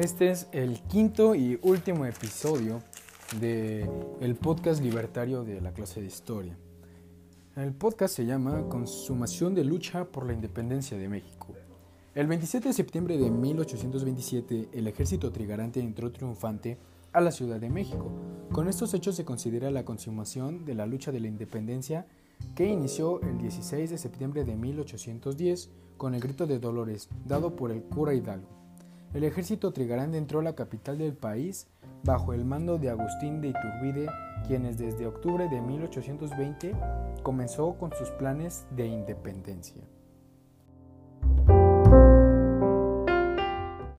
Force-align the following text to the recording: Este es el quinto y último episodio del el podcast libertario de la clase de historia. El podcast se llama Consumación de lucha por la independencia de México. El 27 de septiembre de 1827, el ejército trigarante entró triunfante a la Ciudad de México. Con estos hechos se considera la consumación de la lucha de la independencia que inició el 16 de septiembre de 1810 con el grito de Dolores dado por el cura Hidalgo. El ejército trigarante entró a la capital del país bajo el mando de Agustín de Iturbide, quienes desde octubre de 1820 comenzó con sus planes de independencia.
Este 0.00 0.30
es 0.30 0.48
el 0.52 0.80
quinto 0.80 1.34
y 1.34 1.58
último 1.60 2.06
episodio 2.06 2.80
del 3.38 3.86
el 4.22 4.34
podcast 4.34 4.82
libertario 4.82 5.44
de 5.44 5.60
la 5.60 5.74
clase 5.74 6.00
de 6.00 6.06
historia. 6.06 6.56
El 7.54 7.74
podcast 7.74 8.16
se 8.16 8.24
llama 8.24 8.66
Consumación 8.70 9.54
de 9.54 9.62
lucha 9.62 10.06
por 10.06 10.24
la 10.24 10.32
independencia 10.32 10.96
de 10.96 11.06
México. 11.06 11.48
El 12.14 12.28
27 12.28 12.68
de 12.68 12.72
septiembre 12.72 13.18
de 13.18 13.30
1827, 13.30 14.70
el 14.72 14.86
ejército 14.86 15.30
trigarante 15.32 15.80
entró 15.80 16.10
triunfante 16.10 16.78
a 17.12 17.20
la 17.20 17.30
Ciudad 17.30 17.60
de 17.60 17.68
México. 17.68 18.10
Con 18.52 18.68
estos 18.68 18.94
hechos 18.94 19.16
se 19.16 19.26
considera 19.26 19.70
la 19.70 19.84
consumación 19.84 20.64
de 20.64 20.76
la 20.76 20.86
lucha 20.86 21.12
de 21.12 21.20
la 21.20 21.28
independencia 21.28 22.06
que 22.54 22.64
inició 22.64 23.20
el 23.20 23.36
16 23.36 23.90
de 23.90 23.98
septiembre 23.98 24.44
de 24.44 24.56
1810 24.56 25.68
con 25.98 26.14
el 26.14 26.22
grito 26.22 26.46
de 26.46 26.58
Dolores 26.58 27.10
dado 27.26 27.54
por 27.54 27.70
el 27.70 27.82
cura 27.82 28.14
Hidalgo. 28.14 28.59
El 29.12 29.24
ejército 29.24 29.72
trigarante 29.72 30.18
entró 30.18 30.38
a 30.38 30.44
la 30.44 30.54
capital 30.54 30.98
del 30.98 31.14
país 31.14 31.66
bajo 32.04 32.32
el 32.32 32.44
mando 32.44 32.78
de 32.78 32.90
Agustín 32.90 33.40
de 33.40 33.48
Iturbide, 33.48 34.06
quienes 34.46 34.78
desde 34.78 35.08
octubre 35.08 35.48
de 35.48 35.60
1820 35.60 36.76
comenzó 37.24 37.76
con 37.76 37.92
sus 37.92 38.08
planes 38.10 38.66
de 38.76 38.86
independencia. 38.86 39.82